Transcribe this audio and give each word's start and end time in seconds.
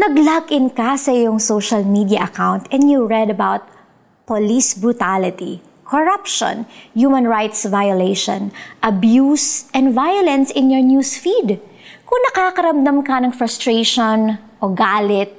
nag-log 0.00 0.48
in 0.48 0.72
ka 0.72 0.96
sa 0.96 1.12
iyong 1.12 1.36
social 1.36 1.84
media 1.84 2.24
account 2.24 2.64
and 2.72 2.88
you 2.88 3.04
read 3.04 3.28
about 3.28 3.68
police 4.24 4.72
brutality, 4.72 5.60
corruption, 5.84 6.64
human 6.96 7.28
rights 7.28 7.68
violation, 7.68 8.48
abuse, 8.80 9.68
and 9.76 9.92
violence 9.92 10.48
in 10.56 10.72
your 10.72 10.80
news 10.80 11.20
feed. 11.20 11.60
Kung 12.08 12.20
nakakaramdam 12.32 13.04
ka 13.04 13.20
ng 13.20 13.36
frustration 13.36 14.40
o 14.64 14.72
galit, 14.72 15.36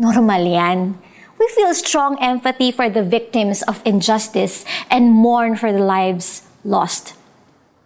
normal 0.00 0.40
yan. 0.40 0.96
We 1.36 1.44
feel 1.52 1.76
strong 1.76 2.16
empathy 2.16 2.72
for 2.72 2.88
the 2.88 3.04
victims 3.04 3.60
of 3.68 3.84
injustice 3.84 4.64
and 4.88 5.12
mourn 5.12 5.52
for 5.52 5.68
the 5.68 5.84
lives 5.84 6.48
lost. 6.64 7.17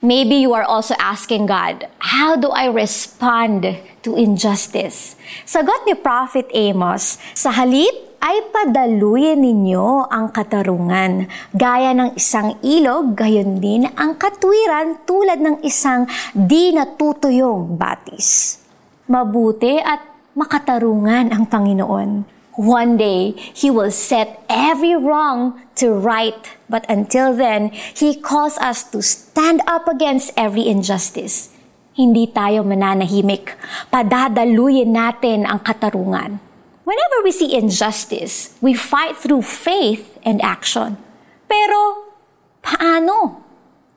Maybe 0.03 0.43
you 0.43 0.50
are 0.50 0.66
also 0.66 0.98
asking 0.98 1.46
God, 1.46 1.87
how 2.03 2.35
do 2.35 2.50
I 2.50 2.66
respond 2.66 3.62
to 4.03 4.18
injustice? 4.18 5.14
Sagot 5.46 5.86
ni 5.86 5.95
Prophet 5.95 6.50
Amos, 6.50 7.23
sa 7.39 7.55
halip 7.55 8.18
ay 8.18 8.50
padaluyin 8.50 9.39
ninyo 9.39 10.11
ang 10.11 10.35
katarungan. 10.35 11.30
Gaya 11.54 11.94
ng 11.94 12.18
isang 12.18 12.58
ilog, 12.67 13.14
gayon 13.14 13.63
din 13.63 13.86
ang 13.94 14.18
katwiran 14.18 15.07
tulad 15.07 15.39
ng 15.39 15.63
isang 15.63 16.11
di 16.35 16.75
natutuyong 16.75 17.79
batis. 17.79 18.58
Mabuti 19.07 19.79
at 19.79 20.03
makatarungan 20.35 21.30
ang 21.30 21.46
Panginoon. 21.46 22.42
One 22.61 23.01
day, 23.01 23.33
He 23.57 23.73
will 23.73 23.89
set 23.89 24.45
every 24.45 24.93
wrong 24.93 25.57
to 25.81 25.97
right. 25.97 26.37
But 26.69 26.85
until 26.85 27.33
then, 27.33 27.73
He 27.73 28.13
calls 28.13 28.61
us 28.61 28.85
to 28.93 29.01
stand 29.01 29.65
up 29.65 29.89
against 29.89 30.37
every 30.37 30.69
injustice. 30.69 31.49
Hindi 31.97 32.28
tayo 32.28 32.61
mananahimik. 32.61 33.56
Padadaluyin 33.89 34.92
natin 34.92 35.48
ang 35.48 35.65
katarungan. 35.65 36.45
Whenever 36.84 37.19
we 37.25 37.33
see 37.33 37.56
injustice, 37.56 38.53
we 38.61 38.77
fight 38.77 39.17
through 39.17 39.41
faith 39.41 40.20
and 40.20 40.44
action. 40.44 41.00
Pero, 41.48 42.12
paano? 42.61 43.41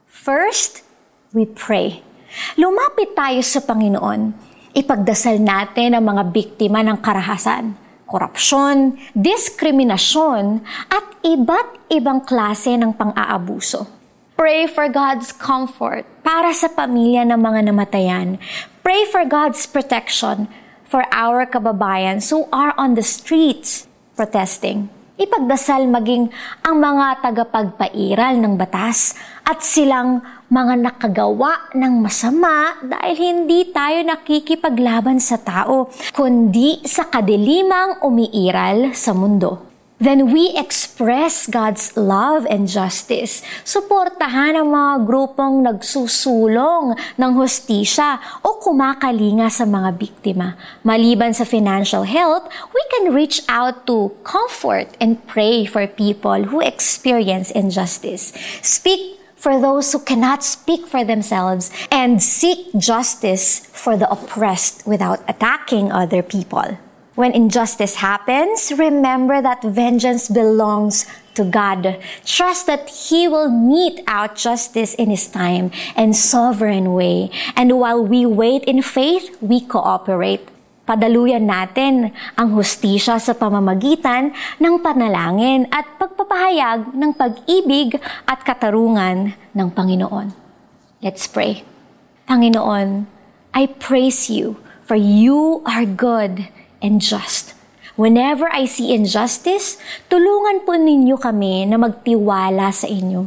First, 0.07 0.87
we 1.35 1.43
pray. 1.43 1.99
Lumapit 2.55 3.19
tayo 3.19 3.43
sa 3.43 3.59
Panginoon. 3.59 4.31
Ipagdasal 4.71 5.43
natin 5.43 5.99
ang 5.99 6.07
mga 6.07 6.23
biktima 6.31 6.79
ng 6.87 7.03
karahasan 7.03 7.84
korupsyon, 8.05 8.97
diskriminasyon, 9.17 10.61
at 10.89 11.05
iba't 11.25 11.89
ibang 11.89 12.21
klase 12.25 12.77
ng 12.77 12.93
pang-aabuso. 12.93 13.89
Pray 14.35 14.67
for 14.67 14.91
God's 14.91 15.31
comfort 15.31 16.03
para 16.21 16.51
sa 16.51 16.67
pamilya 16.67 17.23
ng 17.23 17.39
mga 17.39 17.71
namatayan. 17.71 18.35
Pray 18.83 19.07
for 19.07 19.23
God's 19.23 19.63
protection 19.63 20.51
for 20.83 21.07
our 21.09 21.47
kababayan 21.47 22.19
who 22.19 22.45
are 22.51 22.75
on 22.77 22.99
the 22.99 23.05
streets 23.05 23.87
protesting. 24.13 24.91
Ipagdasal 25.15 25.87
maging 25.87 26.27
ang 26.59 26.75
mga 26.75 27.23
tagapagpairal 27.23 28.35
ng 28.35 28.59
batas 28.59 29.15
at 29.47 29.63
silang 29.63 30.19
mga 30.51 30.75
nakagawa 30.75 31.71
ng 31.71 32.03
masama 32.03 32.75
dahil 32.83 33.15
hindi 33.15 33.71
tayo 33.71 34.03
nakikipaglaban 34.03 35.23
sa 35.23 35.39
tao, 35.39 35.87
kundi 36.11 36.83
sa 36.83 37.07
kadilimang 37.07 38.03
umiiral 38.03 38.91
sa 38.91 39.15
mundo. 39.15 39.74
Then 39.95 40.35
we 40.35 40.51
express 40.59 41.47
God's 41.47 41.95
love 41.95 42.43
and 42.51 42.67
justice. 42.67 43.39
Suportahan 43.63 44.59
ang 44.59 44.67
mga 44.67 44.93
grupong 45.07 45.63
nagsusulong 45.63 46.99
ng 47.15 47.31
hostisya 47.39 48.19
o 48.43 48.59
kumakalinga 48.59 49.47
sa 49.47 49.63
mga 49.63 49.95
biktima. 49.95 50.59
Maliban 50.83 51.31
sa 51.31 51.47
financial 51.47 52.03
help, 52.03 52.51
we 52.75 52.83
can 52.91 53.15
reach 53.15 53.39
out 53.47 53.87
to 53.87 54.11
comfort 54.27 54.91
and 54.99 55.23
pray 55.31 55.63
for 55.63 55.87
people 55.87 56.51
who 56.51 56.59
experience 56.59 57.47
injustice. 57.55 58.35
Speak 58.59 59.15
for 59.39 59.55
those 59.63 59.95
who 59.95 60.03
cannot 60.03 60.43
speak 60.43 60.83
for 60.91 61.07
themselves 61.07 61.71
and 61.87 62.19
seek 62.19 62.67
justice 62.75 63.63
for 63.71 63.95
the 63.95 64.11
oppressed 64.11 64.83
without 64.83 65.23
attacking 65.31 65.87
other 65.87 66.19
people. 66.19 66.75
When 67.15 67.31
injustice 67.31 68.03
happens, 68.03 68.75
remember 68.75 69.39
that 69.39 69.63
vengeance 69.63 70.27
belongs 70.27 71.07
to 71.39 71.47
God. 71.47 71.95
Trust 72.27 72.67
that 72.67 72.91
He 72.91 73.23
will 73.31 73.47
mete 73.47 74.03
out 74.03 74.35
justice 74.35 74.91
in 74.99 75.07
His 75.07 75.23
time 75.31 75.71
and 75.95 76.11
sovereign 76.11 76.91
way. 76.91 77.31
And 77.55 77.79
while 77.79 78.03
we 78.03 78.27
wait 78.27 78.67
in 78.67 78.83
faith, 78.83 79.31
we 79.39 79.63
cooperate. 79.63 80.43
Padaluyan 80.83 81.47
natin 81.47 82.11
ang 82.35 82.51
hustisya 82.51 83.15
sa 83.17 83.31
pamamagitan 83.31 84.35
ng 84.59 84.75
panalangin 84.83 85.71
at 85.71 85.87
pagpapahayag 85.95 86.93
ng 86.93 87.11
pag-ibig 87.15 87.95
at 88.27 88.43
katarungan 88.43 89.39
ng 89.55 89.67
Panginoon. 89.71 90.35
Let's 90.99 91.31
pray. 91.31 91.63
Panginoon, 92.27 93.07
I 93.55 93.71
praise 93.71 94.27
you 94.27 94.59
for 94.83 94.99
you 94.99 95.63
are 95.65 95.87
good 95.87 96.51
and 96.85 97.01
just. 97.01 97.57
Whenever 97.97 98.45
I 98.53 98.69
see 98.69 98.93
injustice, 98.93 99.81
tulungan 100.13 100.69
po 100.69 100.77
ninyo 100.77 101.17
kami 101.17 101.65
na 101.65 101.81
magtiwala 101.81 102.69
sa 102.69 102.85
inyo. 102.85 103.25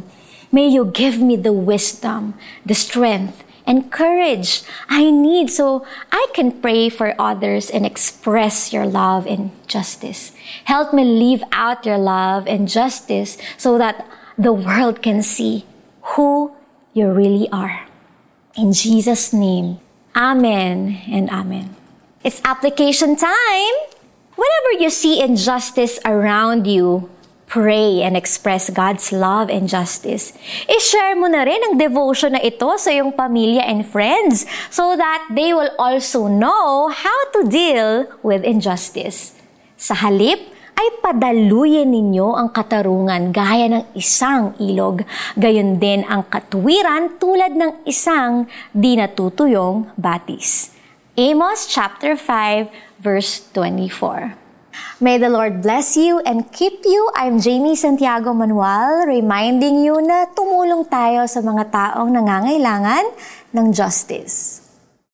May 0.55 0.71
you 0.71 0.87
give 0.87 1.19
me 1.19 1.35
the 1.35 1.51
wisdom, 1.51 2.39
the 2.63 2.77
strength, 2.77 3.43
and 3.69 3.91
courage 3.93 4.65
I 4.89 5.11
need 5.11 5.51
so 5.53 5.85
I 6.09 6.25
can 6.33 6.57
pray 6.57 6.89
for 6.89 7.13
others 7.21 7.69
and 7.69 7.85
express 7.85 8.73
your 8.73 8.87
love 8.87 9.27
and 9.27 9.51
justice. 9.67 10.33
Help 10.65 10.89
me 10.93 11.05
live 11.05 11.43
out 11.51 11.85
your 11.85 12.01
love 12.01 12.47
and 12.47 12.65
justice 12.65 13.37
so 13.57 13.77
that 13.77 14.07
the 14.37 14.53
world 14.53 15.03
can 15.03 15.21
see 15.21 15.69
who 16.15 16.55
you 16.93 17.11
really 17.13 17.45
are. 17.53 17.85
In 18.57 18.73
Jesus' 18.73 19.33
name, 19.33 19.77
Amen 20.15 21.05
and 21.05 21.29
Amen. 21.29 21.77
It's 22.19 22.43
application 22.43 23.15
time! 23.15 23.75
Whenever 24.35 24.83
you 24.83 24.91
see 24.91 25.23
injustice 25.23 26.03
around 26.03 26.67
you, 26.67 27.07
pray 27.47 28.03
and 28.03 28.19
express 28.19 28.67
God's 28.67 29.15
love 29.15 29.47
and 29.47 29.71
justice. 29.71 30.35
I-share 30.67 31.15
mo 31.15 31.31
na 31.31 31.47
rin 31.47 31.63
ang 31.63 31.79
devotion 31.79 32.35
na 32.35 32.43
ito 32.43 32.75
sa 32.75 32.91
iyong 32.91 33.15
pamilya 33.15 33.63
and 33.63 33.87
friends 33.87 34.43
so 34.67 34.99
that 34.99 35.31
they 35.31 35.55
will 35.55 35.71
also 35.79 36.27
know 36.27 36.91
how 36.91 37.19
to 37.39 37.47
deal 37.47 38.11
with 38.19 38.43
injustice. 38.43 39.31
Sa 39.79 39.95
halip, 39.95 40.43
ay 40.75 40.87
padaluyin 40.99 41.87
ninyo 41.87 42.35
ang 42.35 42.51
katarungan 42.51 43.31
gaya 43.31 43.79
ng 43.79 43.95
isang 43.95 44.59
ilog, 44.59 45.07
gayon 45.39 45.79
din 45.79 46.03
ang 46.03 46.27
katwiran 46.27 47.15
tulad 47.15 47.55
ng 47.55 47.87
isang 47.87 48.43
di 48.75 48.99
natutuyong 48.99 49.95
batis. 49.95 50.78
Amos 51.19 51.67
chapter 51.67 52.15
5 52.15 52.71
verse 53.03 53.43
24. 53.51 54.39
May 55.03 55.19
the 55.19 55.27
Lord 55.27 55.59
bless 55.59 55.99
you 55.99 56.23
and 56.23 56.47
keep 56.47 56.87
you. 56.87 57.11
I'm 57.11 57.43
Jamie 57.43 57.75
Santiago 57.75 58.31
Manuel, 58.31 59.03
reminding 59.03 59.83
you 59.83 59.99
na 59.99 60.31
tumulong 60.31 60.87
tayo 60.87 61.27
sa 61.27 61.43
mga 61.43 61.75
taong 61.75 62.15
nangangailangan 62.15 63.03
ng 63.51 63.67
justice. 63.75 64.68